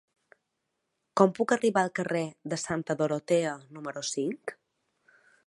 [1.21, 2.23] Com puc arribar al carrer
[2.55, 4.57] de Santa Dorotea número cinc?